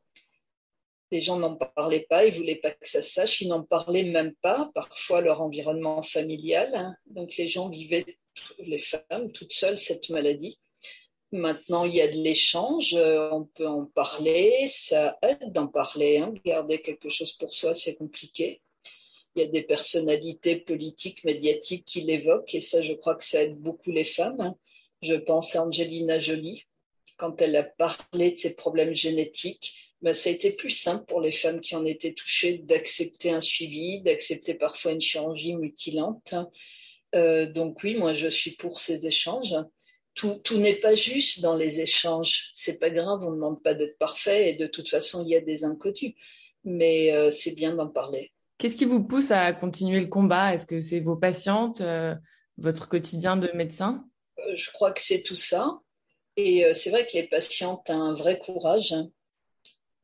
Les 1.11 1.21
gens 1.21 1.39
n'en 1.39 1.55
parlaient 1.55 2.05
pas, 2.07 2.25
ils 2.25 2.33
voulaient 2.33 2.55
pas 2.55 2.71
que 2.71 2.87
ça 2.87 3.01
se 3.01 3.11
sache, 3.11 3.41
ils 3.41 3.47
n'en 3.47 3.63
parlaient 3.63 4.03
même 4.03 4.35
pas, 4.43 4.69
parfois 4.75 5.21
leur 5.21 5.41
environnement 5.41 6.03
familial. 6.03 6.71
Hein. 6.75 6.95
Donc 7.07 7.35
les 7.35 7.47
gens 7.47 7.69
vivaient, 7.69 8.05
les 8.59 8.79
femmes, 8.79 9.31
toutes 9.33 9.53
seules 9.53 9.79
cette 9.79 10.09
maladie. 10.09 10.59
Maintenant, 11.31 11.85
il 11.85 11.95
y 11.95 12.01
a 12.01 12.07
de 12.07 12.17
l'échange, 12.17 12.93
euh, 12.93 13.29
on 13.31 13.45
peut 13.45 13.67
en 13.67 13.85
parler, 13.85 14.65
ça 14.67 15.17
aide 15.23 15.51
d'en 15.51 15.67
parler. 15.67 16.17
Hein. 16.17 16.33
Garder 16.45 16.81
quelque 16.81 17.09
chose 17.09 17.33
pour 17.33 17.53
soi, 17.53 17.73
c'est 17.73 17.95
compliqué. 17.95 18.61
Il 19.35 19.43
y 19.43 19.45
a 19.45 19.47
des 19.49 19.63
personnalités 19.63 20.57
politiques, 20.57 21.23
médiatiques 21.23 21.85
qui 21.85 22.01
l'évoquent, 22.01 22.55
et 22.55 22.61
ça, 22.61 22.81
je 22.81 22.93
crois 22.93 23.15
que 23.15 23.23
ça 23.23 23.43
aide 23.43 23.57
beaucoup 23.57 23.91
les 23.91 24.03
femmes. 24.03 24.41
Hein. 24.41 24.55
Je 25.01 25.15
pense 25.15 25.55
à 25.55 25.65
Angelina 25.65 26.19
Jolie, 26.19 26.65
quand 27.17 27.41
elle 27.41 27.55
a 27.55 27.63
parlé 27.63 28.31
de 28.31 28.37
ses 28.37 28.55
problèmes 28.55 28.95
génétiques, 28.95 29.75
bah, 30.01 30.13
ça 30.13 30.29
a 30.29 30.33
été 30.33 30.51
plus 30.51 30.71
simple 30.71 31.05
pour 31.05 31.21
les 31.21 31.31
femmes 31.31 31.59
qui 31.59 31.75
en 31.75 31.85
étaient 31.85 32.13
touchées 32.13 32.59
d'accepter 32.59 33.31
un 33.31 33.41
suivi, 33.41 34.01
d'accepter 34.01 34.53
parfois 34.53 34.93
une 34.93 35.01
chirurgie 35.01 35.55
mutilante. 35.55 36.33
Euh, 37.15 37.51
donc 37.51 37.83
oui, 37.83 37.95
moi 37.95 38.13
je 38.13 38.27
suis 38.27 38.51
pour 38.51 38.79
ces 38.79 39.07
échanges. 39.07 39.55
Tout, 40.15 40.39
tout 40.43 40.57
n'est 40.57 40.79
pas 40.79 40.95
juste 40.95 41.41
dans 41.41 41.55
les 41.55 41.81
échanges. 41.81 42.49
C'est 42.53 42.79
pas 42.79 42.89
grave, 42.89 43.25
on 43.25 43.31
ne 43.31 43.35
demande 43.35 43.61
pas 43.61 43.73
d'être 43.73 43.97
parfait 43.97 44.51
et 44.51 44.53
de 44.53 44.67
toute 44.67 44.89
façon 44.89 45.23
il 45.23 45.29
y 45.29 45.35
a 45.35 45.41
des 45.41 45.65
inconnus. 45.65 46.15
Mais 46.63 47.11
euh, 47.13 47.31
c'est 47.31 47.55
bien 47.55 47.75
d'en 47.75 47.89
parler. 47.89 48.31
Qu'est-ce 48.59 48.75
qui 48.75 48.85
vous 48.85 49.03
pousse 49.03 49.31
à 49.31 49.53
continuer 49.53 49.99
le 49.99 50.07
combat? 50.07 50.53
Est-ce 50.53 50.67
que 50.67 50.79
c'est 50.79 50.99
vos 50.99 51.15
patientes, 51.15 51.81
euh, 51.81 52.13
votre 52.57 52.87
quotidien 52.87 53.37
de 53.37 53.49
médecin? 53.55 54.05
Je 54.53 54.69
crois 54.71 54.91
que 54.91 55.01
c'est 55.01 55.23
tout 55.23 55.35
ça. 55.35 55.79
Et 56.37 56.63
c'est 56.75 56.91
vrai 56.91 57.05
que 57.07 57.13
les 57.13 57.23
patientes 57.23 57.89
ont 57.89 58.01
un 58.01 58.13
vrai 58.13 58.39
courage. 58.39 58.93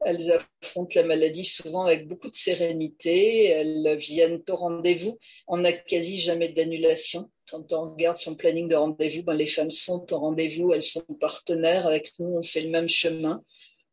Elles 0.02 0.32
affrontent 0.62 0.92
la 0.96 1.04
maladie 1.04 1.46
souvent 1.46 1.86
avec 1.86 2.08
beaucoup 2.08 2.30
de 2.30 2.36
sérénité. 2.36 3.46
Elles 3.46 3.98
viennent 3.98 4.42
au 4.50 4.56
rendez-vous. 4.56 5.18
On 5.48 5.58
n'a 5.58 5.72
quasi 5.72 6.20
jamais 6.20 6.50
d'annulation. 6.50 7.30
Quand 7.50 7.72
on 7.74 7.92
regarde 7.92 8.18
son 8.18 8.36
planning 8.36 8.68
de 8.68 8.76
rendez-vous, 8.76 9.24
ben, 9.24 9.34
les 9.34 9.48
femmes 9.48 9.72
sont 9.72 10.12
au 10.12 10.18
rendez-vous, 10.18 10.74
elles 10.74 10.84
sont 10.84 11.06
partenaires 11.20 11.86
avec 11.86 12.12
nous, 12.18 12.38
on 12.38 12.42
fait 12.42 12.62
le 12.62 12.70
même 12.70 12.90
chemin. 12.90 13.44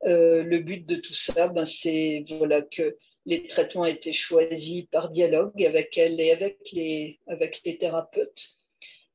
Euh, 0.04 0.42
le 0.42 0.58
but 0.60 0.86
de 0.86 0.96
tout 0.96 1.12
ça, 1.12 1.48
ben, 1.48 1.66
c'est 1.66 2.24
voilà, 2.38 2.62
que 2.62 2.96
les 3.26 3.46
traitements 3.46 3.84
aient 3.84 3.94
été 3.94 4.12
choisis 4.12 4.84
par 4.90 5.10
dialogue 5.10 5.62
avec 5.64 5.96
elles 5.96 6.20
et 6.20 6.32
avec 6.32 6.58
les, 6.72 7.20
avec 7.26 7.62
les 7.64 7.78
thérapeutes. 7.78 8.58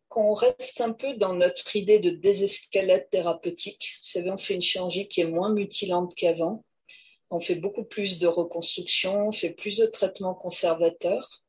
Qu'on 0.08 0.34
reste 0.34 0.82
un 0.82 0.94
peu 0.94 1.16
dans 1.16 1.34
notre 1.34 1.76
idée 1.76 2.00
de 2.00 2.10
désescalade 2.10 3.10
thérapeutique. 3.10 3.98
Vous 4.02 4.10
savez, 4.10 4.32
on 4.32 4.38
fait 4.38 4.56
une 4.56 4.62
chirurgie 4.62 5.08
qui 5.08 5.22
est 5.22 5.28
moins 5.28 5.54
mutilante 5.54 6.16
qu'avant 6.16 6.64
on 7.30 7.40
fait 7.40 7.60
beaucoup 7.60 7.84
plus 7.84 8.20
de 8.20 8.28
reconstruction, 8.28 9.28
on 9.28 9.32
fait 9.32 9.52
plus 9.52 9.78
de 9.78 9.86
traitements 9.86 10.34
conservateurs. 10.34 11.44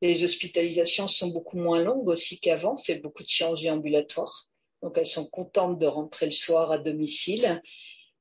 Les 0.00 0.24
hospitalisations 0.24 1.06
sont 1.06 1.28
beaucoup 1.28 1.58
moins 1.58 1.82
longues 1.82 2.08
aussi 2.08 2.40
qu'avant, 2.40 2.74
on 2.74 2.78
fait 2.78 2.96
beaucoup 2.96 3.22
de 3.22 3.28
chirurgie 3.28 3.70
ambulatoire. 3.70 4.46
Donc 4.82 4.98
elles 4.98 5.06
sont 5.06 5.28
contentes 5.30 5.78
de 5.78 5.86
rentrer 5.86 6.26
le 6.26 6.32
soir 6.32 6.72
à 6.72 6.78
domicile. 6.78 7.62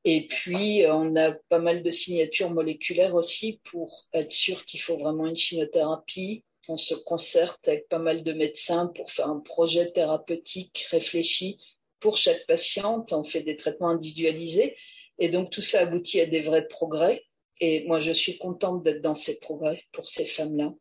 Et 0.03 0.27
puis, 0.27 0.84
on 0.88 1.15
a 1.15 1.31
pas 1.31 1.60
mal 1.60 1.84
de 1.84 1.91
signatures 1.91 2.50
moléculaires 2.50 3.15
aussi 3.15 3.62
pour 3.65 4.05
être 4.13 4.31
sûr 4.31 4.65
qu'il 4.65 4.81
faut 4.81 4.98
vraiment 4.98 5.27
une 5.27 5.36
chimiothérapie. 5.36 6.43
On 6.67 6.77
se 6.77 6.96
concerte 6.96 7.67
avec 7.67 7.88
pas 7.88 8.00
mal 8.00 8.24
de 8.24 8.34
médecins 8.34 8.88
pour 8.96 9.12
faire 9.12 9.27
un 9.27 9.39
projet 9.39 9.91
thérapeutique 9.91 10.86
réfléchi 10.89 11.60
pour 12.00 12.17
chaque 12.17 12.46
patiente. 12.48 13.13
On 13.13 13.24
fait 13.24 13.43
des 13.43 13.58
traitements 13.58 13.89
individualisés. 13.89 14.75
Et 15.20 15.29
donc 15.29 15.51
tout 15.51 15.62
ça 15.62 15.81
aboutit 15.81 16.20
à 16.22 16.25
des 16.25 16.41
vrais 16.41 16.67
progrès. 16.67 17.24
Et 17.60 17.84
moi, 17.84 18.00
je 18.00 18.12
suis 18.12 18.39
contente 18.39 18.84
d'être 18.84 19.01
dans 19.01 19.13
ces 19.13 19.39
progrès 19.39 19.84
pour 19.91 20.08
ces 20.08 20.25
femmes-là 20.25 20.74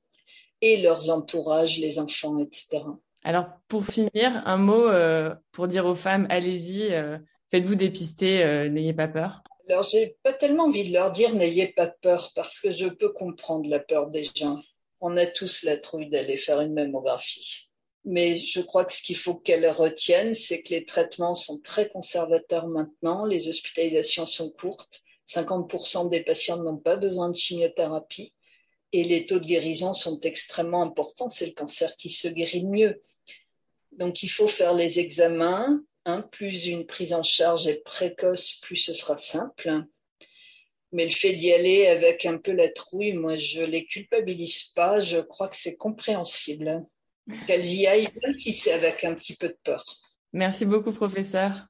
et 0.63 0.79
leurs 0.79 1.11
entourages, 1.11 1.79
les 1.79 1.99
enfants, 1.99 2.39
etc. 2.39 2.83
Alors, 3.23 3.47
pour 3.69 3.85
finir, 3.85 4.43
un 4.47 4.57
mot 4.57 4.89
euh, 4.89 5.35
pour 5.53 5.69
dire 5.69 5.87
aux 5.87 5.95
femmes, 5.95 6.27
allez-y, 6.31 6.93
euh, 6.93 7.19
faites-vous 7.51 7.75
dépister, 7.75 8.43
euh, 8.43 8.69
n'ayez 8.69 8.95
pas 8.95 9.09
peur. 9.09 9.43
Alors, 9.69 9.83
j'ai 9.83 10.17
pas 10.23 10.33
tellement 10.33 10.65
envie 10.65 10.89
de 10.89 10.95
leur 10.95 11.13
dire 11.13 11.35
n'ayez 11.35 11.69
pas 11.69 11.87
peur 11.87 12.33
parce 12.35 12.61
que 12.61 12.73
je 12.73 12.87
peux 12.87 13.11
comprendre 13.11 13.69
la 13.69 13.79
peur 13.79 14.09
des 14.09 14.25
gens. 14.35 14.59
On 15.01 15.17
a 15.17 15.27
tous 15.27 15.63
la 15.65 15.77
trouille 15.77 16.09
d'aller 16.09 16.37
faire 16.37 16.61
une 16.61 16.73
mammographie. 16.73 17.71
Mais 18.05 18.37
je 18.37 18.61
crois 18.61 18.87
que 18.87 18.95
ce 18.95 19.03
qu'il 19.03 19.17
faut 19.17 19.37
qu'elles 19.37 19.71
retiennent, 19.71 20.35
c'est 20.35 20.63
que 20.63 20.71
les 20.71 20.87
traitements 20.87 21.35
sont 21.35 21.61
très 21.61 21.89
conservateurs 21.89 22.67
maintenant, 22.67 23.27
les 23.27 23.49
hospitalisations 23.49 24.25
sont 24.25 24.51
courtes, 24.51 25.03
50% 25.29 26.09
des 26.09 26.25
patients 26.25 26.63
n'ont 26.63 26.79
pas 26.79 26.97
besoin 26.97 27.29
de 27.29 27.37
chimiothérapie 27.37 28.33
et 28.93 29.05
les 29.05 29.27
taux 29.27 29.39
de 29.39 29.47
guérison 29.47 29.95
sont 29.95 30.21
extrêmement 30.21 30.83
importants. 30.83 31.29
C'est 31.29 31.47
le 31.47 31.53
cancer 31.53 31.97
qui 31.97 32.11
se 32.11 32.29
guérit 32.29 32.63
le 32.63 32.69
mieux. 32.69 33.03
Donc 33.93 34.23
il 34.23 34.29
faut 34.29 34.49
faire 34.49 34.75
les 34.75 34.99
examens. 34.99 35.81
Hein, 36.07 36.23
plus 36.33 36.67
une 36.67 36.87
prise 36.87 37.13
en 37.13 37.23
charge 37.23 37.69
est 37.69 37.85
précoce, 37.85 38.59
plus 38.63 38.77
ce 38.77 38.95
sera 38.95 39.17
simple. 39.17 39.85
Mais 40.93 41.05
le 41.05 41.11
fait 41.11 41.35
d'y 41.35 41.53
aller 41.53 41.87
avec 41.87 42.25
un 42.27 42.39
peu 42.39 42.53
la 42.53 42.69
trouille, 42.71 43.13
moi 43.13 43.37
je 43.37 43.63
les 43.63 43.85
culpabilise 43.85 44.73
pas. 44.75 45.01
Je 45.01 45.19
crois 45.19 45.49
que 45.49 45.57
c'est 45.57 45.77
compréhensible 45.77 46.85
qu'elles 47.47 47.67
y 47.67 47.87
aillent, 47.87 48.09
même 48.23 48.33
si 48.33 48.53
c'est 48.53 48.73
avec 48.73 49.05
un 49.05 49.15
petit 49.15 49.37
peu 49.37 49.49
de 49.49 49.59
peur. 49.63 49.85
Merci 50.33 50.65
beaucoup, 50.65 50.93
professeur. 50.93 51.70